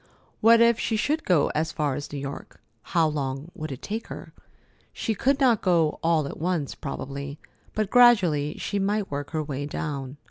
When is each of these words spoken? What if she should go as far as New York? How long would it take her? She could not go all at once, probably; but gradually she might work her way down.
What 0.39 0.61
if 0.61 0.79
she 0.79 0.95
should 0.95 1.25
go 1.25 1.51
as 1.53 1.71
far 1.71 1.93
as 1.93 2.11
New 2.11 2.17
York? 2.17 2.59
How 2.81 3.07
long 3.07 3.51
would 3.53 3.71
it 3.71 3.83
take 3.83 4.07
her? 4.07 4.33
She 4.91 5.13
could 5.13 5.39
not 5.39 5.61
go 5.61 5.99
all 6.01 6.25
at 6.27 6.39
once, 6.39 6.73
probably; 6.73 7.39
but 7.75 7.91
gradually 7.91 8.57
she 8.57 8.79
might 8.79 9.11
work 9.11 9.29
her 9.29 9.43
way 9.43 9.67
down. 9.67 10.17